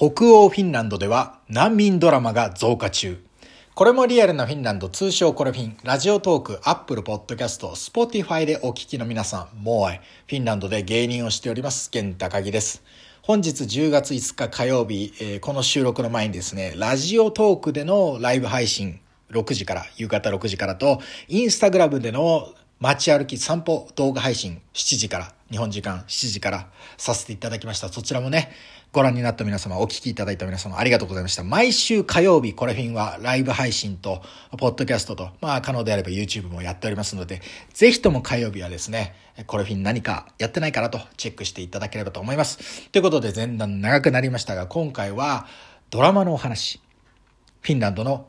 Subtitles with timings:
[0.00, 3.20] 北欧フィンランドでは難民ドラマが増加中。
[3.74, 12.84] これもリアルなフィンランド、通称コレフィン、ラジオトーク、アップルポッドキャスト、スポティファイでお聞きの皆さん、もうフィンランドで芸人をしております、ケンタカギです。
[13.22, 19.00] 本日10月5日火曜日、えー、この収録の前にですね、ラジオトークでのライブ配信、
[19.32, 27.88] 6時から、夕方6時からと、インスタグラムでの街歩き散歩動画配信7時から、日本時間7時からさせていただきました。
[27.88, 28.52] そちらもね、
[28.92, 31.44] ご覧になった皆様、お聞きいただいた皆様、ありがとうございました。
[31.44, 34.22] 毎週火曜日、コレフィンはライブ配信と、
[34.58, 37.40] ポッドキャストと、まあ、可能であれば YouTube もやっておりますので、
[37.72, 39.14] ぜひとも火曜日はですね、
[39.46, 42.88] コレフィン何かやってないかなとチェックしていただければと思います。
[42.90, 45.46] ということで、前段長くなりましたが、今回は
[45.90, 46.80] ドラマのお話、
[47.60, 48.26] フィンランドの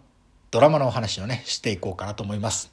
[0.51, 2.71] ドラマのお話をね、していこうかなと思います。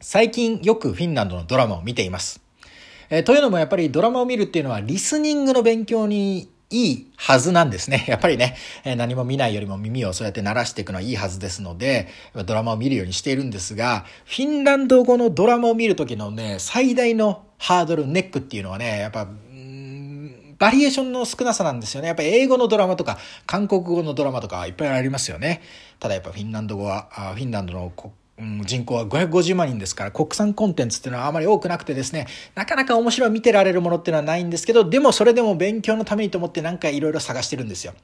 [0.00, 2.47] 最近よくフィンランドのドラマを見ています。
[3.10, 8.04] えー、というのもやっぱりドラマを見るっていうのはリスニングの勉強にいいはずなんですね。
[8.08, 12.08] やっぱりね、え何も見ないよりも耳をそうやって鳴らしていくのはいいはずですので、
[12.46, 19.28] ドラマを見るようにしているんですが、フィンランド語のドラマを見るときのね、最大のハードル、ネックっていうのはね、やっぱ、
[20.58, 22.08] バリエーションの少なさなんですよね。
[22.08, 25.62] やっぱ英語のドラマとか、韓国語のドラマとかいっぱいありますよね。
[26.00, 37.94] ただやっぱフィンランド語は、フィンランドのうん、人口は550万人ですから、国産コンテンツっていうのはあまり多くなくてですね、なかなか面白い見てられるものっていうのはないんですけど、でもそれでも勉強のためにと思ってなんかいろいろ探してるんですよ。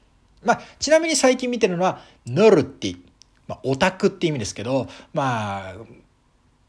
[0.43, 2.97] まあ、ちなみに最近見てるのは、 nörtti。
[3.47, 5.75] まあ、オタクって意味ですけど、まあ、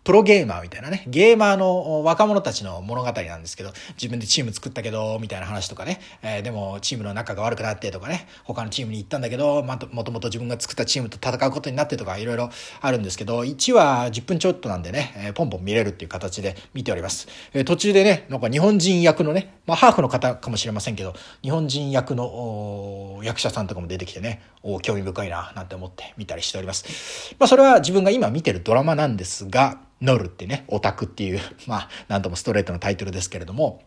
[0.06, 17.26] プロゲーマーみたいなね、ゲーマーの若者たちの物語なんですけど、自分でチーム作ったけど、みたいな話とかね、えー、でもチームの仲が悪くなってとかね、他のチームに行ったんだけど、まもともと自分が作ったチームと戦うことになってとか、いろいろあるんですけど、1話10分ちょっとなんでね、えー、ポンポン見れるっていう形で見ております。
[17.52, 27.34] えー、途中でね、なんか日本人役のね、まあハーフの方かもしれませんけど、日本人役の役者さんとかも出てきてね、お興味深いな、なんて思って見たりしております。
[27.40, 33.82] まあそれは自分が今見てるドラマなんですが、ノルってね、オタクっていう、 まあ、なんともストレートのタイトルですけれども、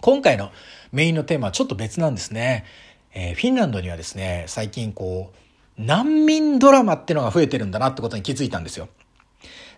[0.00, 0.52] 今回の
[0.92, 2.64] メインのテーマはちょっと別なんですね。
[3.14, 8.88] えー、フィンランドにはですね、最近こう、難民ドラマってのが増えてるんだなってことに気づいたんですよ。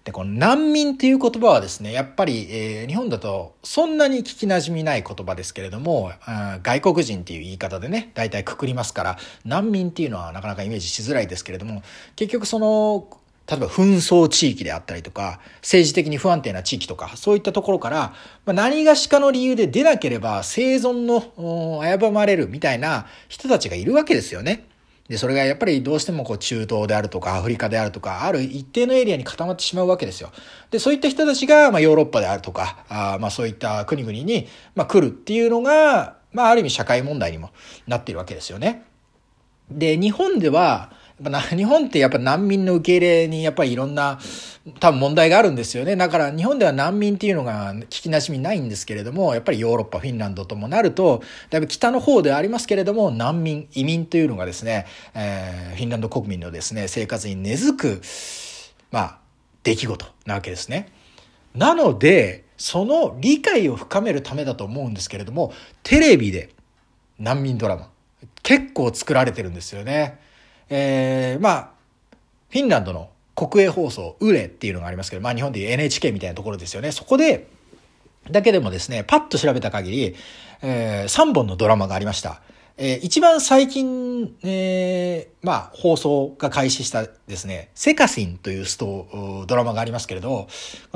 [0.05, 6.13] で、この難民っていう言葉はですね、やっぱり、えー、日本だとそんなに聞き馴染みない言葉ですけれども、
[6.63, 11.83] 外国人っていう言い方でね、大体くくりますから、難民っていうのはなかなかイメージしづらいですけれども、
[12.17, 13.20] 結局その
[13.51, 18.15] 例えば紛争地域であったりとか、政治的に不安定な地域とか、そういったところから、
[18.47, 24.69] ま、何がしかの理由で出なければ生存の危ばれるみたいな人たちがいるわけですよね。
[25.09, 30.31] で、それがやっぱりどうしてもこう中東であるとかアフリカであるとか、ある一定のエリアに固まってしまうわけですよ。
[30.71, 34.47] で、そういった人たちが、まヨーロッパであるとか、あまそういった国々に、
[34.77, 37.51] ま来るっていうのが、まあある意味社会問題にも
[37.89, 38.85] なっているわけですよね。
[39.69, 44.19] で、日本では、日本ってやっぱ難民の受け入れにやっぱりいろんな
[44.79, 45.95] 多分問題があるんですよね。
[45.95, 58.03] だから日本では難民っていうのが聞きなじみないんですけれども、やっぱりヨーロッパ、フィンランドともなると、だいぶ北の方ではありますけれども、難民、移民というのがですね、えー、フィンランド国民のですね、生活に根付く、
[58.91, 59.19] まあ、
[59.63, 60.91] 出来事なわけですね。
[61.55, 66.51] なので、その理解を深めるためだと思うんですけれども、テレビで
[67.19, 67.91] 難民ドラマ、
[68.43, 70.30] 結構作られてるんですよね。
[70.71, 71.71] えー、まあ、
[72.49, 76.93] フィンランドの国営放送、ウレっていうのがありますけど、まあ日本でいう NHK みたいなところですよね。
[76.93, 77.49] そこで、
[78.31, 80.17] だけでもですね、パッと調べた限り、
[80.63, 82.41] えー、3本のドラマがありました。
[82.83, 90.49] えー、一番最近、えー、まあ、放送が開始したですね、セカシンというスト、ドラマがありますけれど、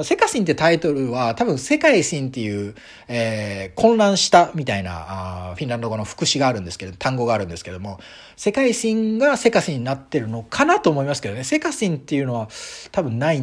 [0.03, 2.75] セカシンってタイトルは多分世界ンっていう、
[3.07, 8.01] えー、混乱したみたいなあフィンランド語の副詞があるんですけど、単語があるんですけども、
[8.35, 12.49] 世界ンがセカシンになってるのかなと思いますけどね、セカシンっていうのは
[12.93, 13.43] 多分ない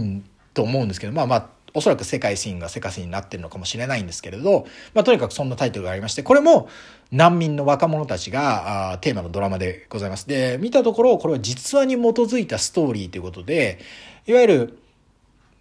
[0.55, 6.69] と思うんですけど、まあまあ、おそらく世界シーンが世界シーンになってるのかもしれないんですけれど、まあ、とにかくそんなタイトルがありまして、これも
[7.11, 10.27] 難民の若者たちがあテーマのドラマでございます。
[10.27, 13.79] で、見たところ、これは実話に基づいたストーリーということで、
[14.27, 14.80] いわゆる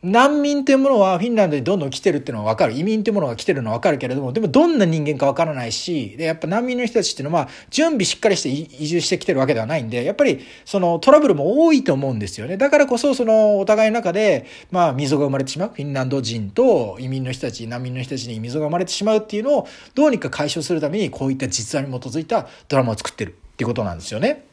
[0.02, 2.72] 難民っていうものはフィンランドにどんどん来てるっていうのはわかる。
[2.72, 12.56] 移民っていうものが来てるのはわかるけれども、でもどんな人間かわからないし、で、やっぱ難民の人たちっていうのは、準備しっかりして移住してきてるわけではないんで、やっぱりそのトラブルも多いと思うんですよね。
[12.56, 15.68] だからこそ、そのお互いの中で、まあ溝が生まれてしまう。
[15.68, 24.49] フィンランド人と移民の人たち、難民の人たちに溝が生まれてしまうっていうのを、どうにか解消するために、こういった実話に基づいたドラマを作ってるっていうことなんですよね。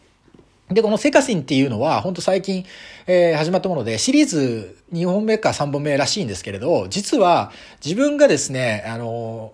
[0.69, 2.66] で、このセカシンっていうのは、本当最近、
[3.06, 7.52] えー、始まったもので、シリーズ2本目か3本目らしいんですけれど、実は
[7.84, 9.54] 自分がですね、あの、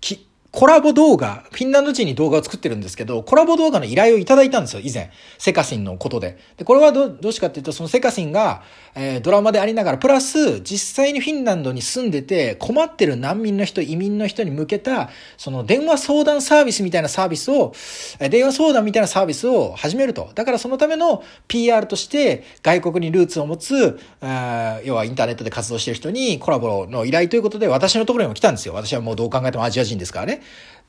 [0.00, 5.10] き、コラボ動画、フィンランド人に動画を作ってるんですけど、コラボ動画の依頼をいただいたんですよ、以前。
[5.36, 6.38] セカシンのことで。
[6.56, 8.62] で、これはど、どうしかっていうと、そのセカシンが、
[8.94, 17.74] えー、ドラマでありながら、プラス、実際にフィンランドに住んでて、困ってる難民の人、移民の人に向けた、その電話相談サービスみたいなサービスを、
[18.18, 20.30] え、電話相談みたいなサービスを始めると。
[20.34, 28.72] だからそのための PR として、外国にルーツを持つ、あ要はインターネットで活動してる人にコラボの依頼ということで、私のところにも来たんですよ。
[28.72, 30.45] 私はもうどう考えてもアジア人ですからね。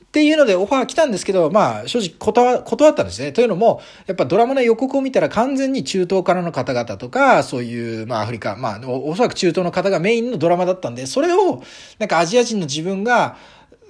[0.08, 3.34] っていうのでオファー来たんですけど、まあ正直断断ったんですね。
[3.34, 11.62] というのも、やっぱドラマの予告を見たら完全に中東からの方々とか、そういう、まあアフリカ、まあおそらく中東の方がメインのドラマだったんで、それを
[12.00, 13.38] なんかアジア人の自分が、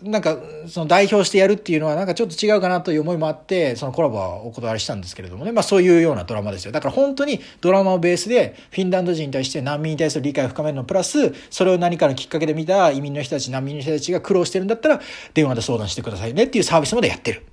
[0.04, 5.52] なんか、その代表してやるっていうのはなんかちょっと違うかなという思いもあって、そのコラボはお断りしたんですけれどもね。
[5.52, 6.72] まあそういうようなドラマですよ。
[6.72, 15.02] だから本当にドラマをベースでフィンランド人に対して難民に対する理解を深めるのプラス、それを何かのきっかけで見た移民の人たち、難民の人たちが苦労してるんだったら、
[15.34, 17.44] 電話で相談してくださいねっていうサービスまでやってる。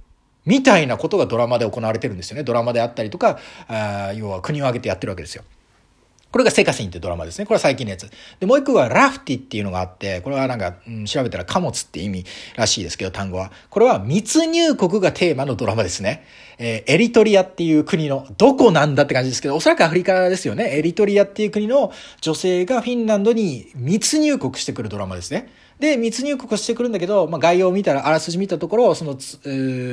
[0.44, 2.42] みたいなことがドラマで行われてるんですよね。
[2.42, 3.38] ドラマであったりとか、
[3.68, 5.44] あ要は国を挙げてやってるわけですよ。
[6.34, 7.46] これがセカシンってドラマですね。
[7.46, 8.10] これは最近のやつ。
[8.40, 12.24] で、もう一個はラフティっていうのがあって、これはなんか、うん、調べたら貨物って意味
[12.56, 13.52] らしいですけど、単語は。
[13.70, 16.26] これは密入国がテーマのドラマですね。
[16.58, 20.76] えー、エリトリアっていう国の、どこなんだって感じですけど、おそらくアフリカですよね。
[20.76, 25.52] エリトリアっていう国の女性がフィンランドに密入国してくるドラマですね。
[25.78, 29.16] で、密入国してくるんだけど、まあ、概要を見たら、あらすじ見たところ、その、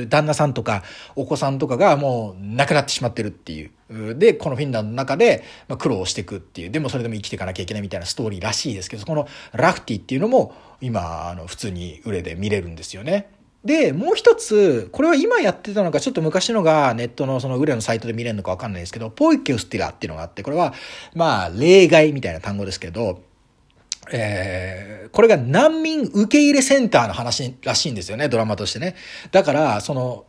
[0.08, 0.84] 旦那さんとか、
[1.16, 4.16] お子さんとかがもう亡くなってしまってるっていう。
[4.16, 13.30] で、このフィンランドの中で、まあ、苦労していくっていう、でもそれでも生きていかなきゃいけないみたいなストーリーらしいですけど、このラフティっていうのも、今、あの、普通に売れで見れるんですよね。
[13.64, 20.74] で、もう一つ、これは今やってたのか、ちょっと昔のがネットのその売れのサイトで見れるのかわかんないですけど、ポイケウスティラっていうのがあって、これは、
[21.14, 23.22] まあ、例外みたいな単語ですけど、
[24.12, 28.96] えー、これが難民受け入れセンターの話らしいんですよね、ドラマとしてね。
[29.32, 30.26] だから、その、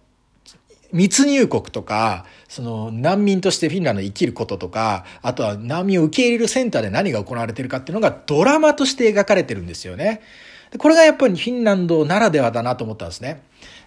[0.92, 10.20] 密入国とか、その難民としてフィンランドに生きることとか、あとは難民を受け入れるセンターで何が行われてるかっていうのがドラマとして描かれてるんですよね。
[10.72, 13.42] でこれがやっぱりフィンランドならではだなと思ったんですね。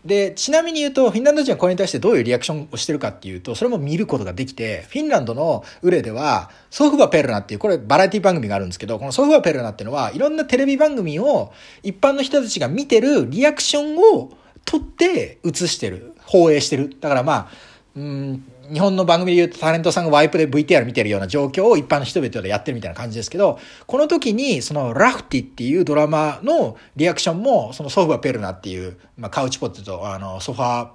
[0.06, 11.52] で、ちなみに言うと、フィンランド人はこれに対してどういうリアクションをしてるかっていうと、それも見ることができて、フィンランドのウレでは、ソフバペルナっていう、これバラエティ番組があるんですけど、このソフバペルナっていうのは、いろんなテレビ番組を
[11.82, 14.30] 一般の人たちが見てるリアクションを
[14.64, 16.96] 撮って映してる、放映してる。
[17.02, 17.48] だからまあ、
[17.96, 30.90] うん日本の番組で言うとタレントさんがワイプで VTR 見てるような状況を一般の人々でやってるみたいな感じですけど、この時にそのラフティっていうドラマのリアクションも、そのソファペルナっていう、まあ、カウチポテト、あの、ソファ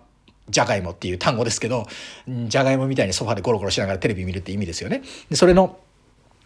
[0.49, 1.87] じゃがいもっていう単語ですけど、
[2.27, 5.03] じゃがいもみたいにソファでゴロゴロしながらテレビ見るって意味ですよね。
[5.29, 5.79] で、それの、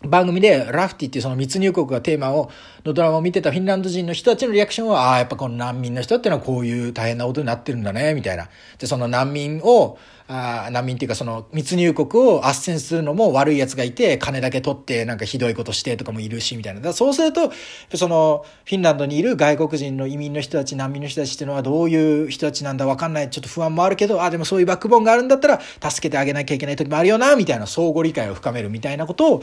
[0.06, 2.50] 番組でラフティっていうその密入国がテーマを、
[2.84, 8.48] のドラマを見てたフィンランド人の人たちのリアクションは、ああ、やっぱこの難民の人っていうのはこういう大変なことになってるんだね、みたいな。
[8.78, 16.80] で、その難民を、あ難民っていうかその密入国を斡旋するのも悪い奴がいて、金だけ取ってなんかひどいことしてとかもいるし、みたいな。
[16.80, 17.52] だそうすると、
[17.94, 23.28] そのフィンランドにいる外国人の移民の人たち、難民の人たちっていうのはどういう人たちなんだわかんない。
[23.28, 29.42] ちょっと不安もあるけど、あ、でもそういうバックボーンがあるんだったら助けてあげなきゃいけない時もあるよな、みたいな相互理解を深めるみたいなことを、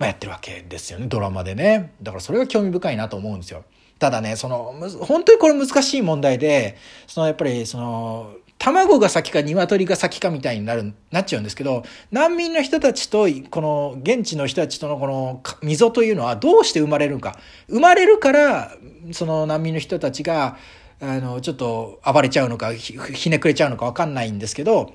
[0.00, 1.92] まあ、やってるわけですよね、ドラマでね。
[2.02, 3.62] だからそれが興味深いなと思うんですよ。
[3.98, 6.76] ただね、その、本当にこれ難しい問題で、
[7.06, 8.32] そのやっぱりその、
[8.72, 17.38] 卵が先か鶏が先かみたいになる、なっちゃうんですけど、難民の人たちと、この現地の人たちとのこの溝というのはどうして生まれるか。
[17.68, 18.72] 生まれるから、
[19.12, 20.58] その難民の人たちが、
[21.00, 24.92] あの、ちょっと暴れちゃうのか、ひねくれちゃうのかわかんないんですけど、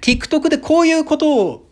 [0.00, 1.71] TikTok でこういうことを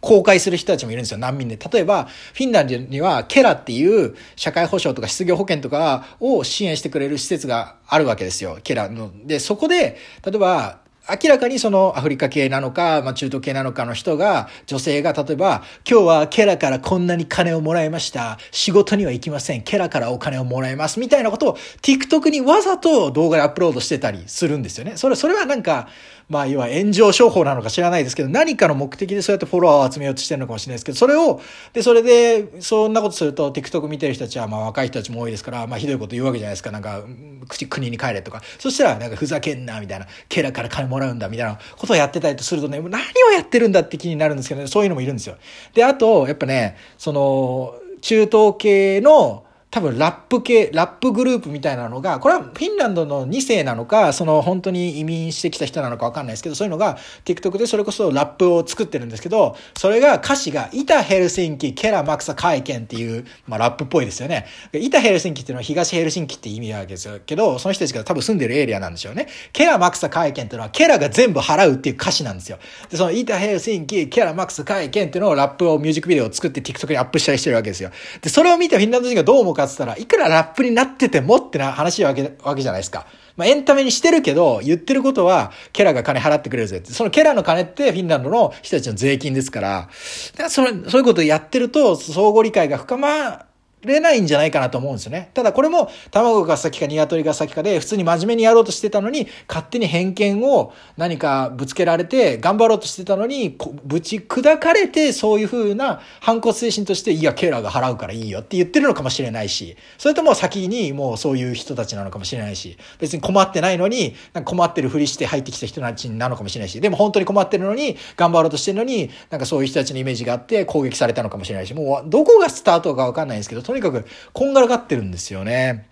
[0.00, 1.56] 公開する人たちもいるんですよ、難民で。
[1.56, 9.10] 例えば、フィンランドにはケラっていう社会保障とか失業保険とかを支援してくれる施設があるわけですよ、ケラの。
[9.24, 18.38] で、そこで、例えば、明らかにそのアフリカ系なのか、まあ、中東系なのかの人が、女性が例えば、今日はケラからこんなに金をもらいました。
[18.50, 19.62] 仕事には行きません。
[19.62, 20.98] ケラからお金をもらいます。
[20.98, 24.96] みたいなことを TikTok にわざと動画でアップロードしてたりするんですよね。
[24.96, 25.88] それ、それはなんか、
[26.28, 31.40] まあ、要は炎上商法なのか知らないですけど、何かの目的でそうやってフォロワーを集めようとしてるのかもしれないですけど、それを、
[31.72, 36.72] で、それで、そんなことすると、TikTok 見てる人たちは、まあ、若い人たちも多いですから、まあ、ひどいこと言うわけじゃないですか。
[36.72, 37.04] なんか、
[37.48, 38.42] 口、国に帰れとか。
[38.58, 40.06] そしたら、なんか、ふざけんな、みたいな。
[40.28, 45.36] ケラから金もらうんだ、みたいなことをやってたりとするとね、何をやってるんだって気になるんですけどね、そういうのもいるんですよ。
[45.74, 64.46] で、あと、やっぱね、その、中東系の、多分ラップ系、ラップグループみたいなのが、これはフィンランドの2世なのか、その本当に移民してきた人なのかわかんないですけど、そういうのが TikTok でそれこそラップを作ってるんですけど、それが歌詞が、イタヘルシンキ、ケラマクサ会見っていう、まあラップっぽいですよね。
[64.72, 67.18] イタヘルシンキっていうのは東ヘルシンキって意味なわけですよ。
[67.26, 69.26] けど、その人たちが多分住んでるエリアなんでしょうね。
[69.52, 72.58] ケラマクサ会見っていうのは、ケラが全部払うっていう歌詞なんですよ。
[72.88, 77.90] で、そのイタヘルシンキ、ケラマクサ会見っていうのをラップをミュージックビデオを作って TikTok にアップしたりしてるわけですよ。
[78.22, 83.06] で、それを見てフィンランド人がどう思うかって言ったら、いくらラップになっててもってな話わけ、わけじゃないですか。
[83.36, 86.92] まあ、エンタメにしてるけど、言ってることは、ケラが金払ってくれるぜって。
[86.92, 89.88] そのケラの金ってフィンランドの人たちの税金ですから、
[90.36, 93.45] からその、そういうことやってると、相互理解が深ま
[93.86, 95.30] れないんじゃないかなと思うんですよね。
[95.34, 125.86] ただこれも卵が先か鶏が先かで普通に真面目にやろうとしてたのに勝手に偏見を何かぶつけられて頑張ろうとしてたのにぶち砕かれてそういう風な反骨精神としていやケーラーが払うからいいよって言ってるのかもしれないしそれとも先にもうそういう人たちなのかもしれないし別に困ってないのになんか困ってるふりして入ってきた人たちなのかもしれないしでも本当に困ってるのに頑張ろうとしてるのになんかそういう人たちのイメージがあって攻撃されたのかもしれないしもうどこがスタートかわかんないんですけどにかくこんがらがってるんですよね。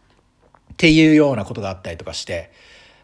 [0.73, 2.51] っていうようなことがあったりとかして、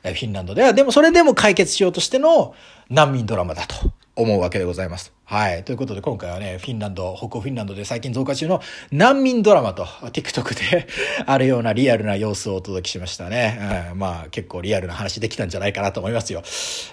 [0.02, 2.54] フィンランドでは、でもそれでも解決しようとしての
[2.88, 5.12] 難民ドラマだと思うわけでございます。
[5.30, 5.62] はい。
[5.62, 8.60] ということで今回はね、フィンランド、北欧フィンランドで最近増加中の
[8.90, 10.88] 難民ドラマと TikTok で
[11.24, 13.60] あるようなリアルな様子をお届けしましたね。
[13.92, 16.42] うん、まあ結構リアルな話できたんじゃないかなと思いますよ。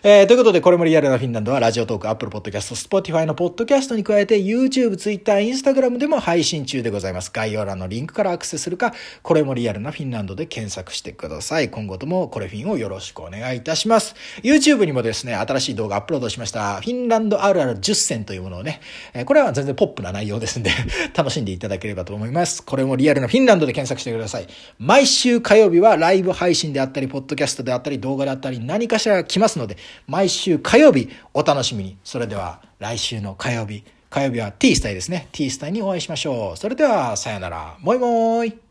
[0.04, 7.32] えー、ということでこれもリアルなフィンランドはラジオトーク、Apple Podcast、Spotify のポッドキャストに加えて YouTube、Twitter、Instagram でも配信中でございます。
[7.34, 11.72] 概要欄のリンクからアクセスするか、これもリアルなフィンランドで検索してください。
[11.72, 14.14] 今後ともこれフィンをよろしくお願いいたします。
[14.44, 16.82] YouTube にもですね、新しい動画アップロードしました。
[16.82, 18.82] フィンランドあるある10選というものをね、
[19.16, 20.70] えこれは全然ポップな内容ですんで
[21.18, 22.62] 楽しんでいただければと思います。
[22.62, 24.48] これもリアルなフィンランドで検索してください。
[24.78, 31.98] 毎週火曜日はライブ配信であったり、ポッドキャストであったり、動画であったり、何かしら来ますので、毎週火曜日お楽しみに。
[32.04, 35.28] それでは来週の火曜日、火曜日は T スタイですね。
[35.32, 36.58] T スタイにお会いしましょう。
[36.58, 37.76] それでは、さよなら。
[37.80, 38.67] もいもーい。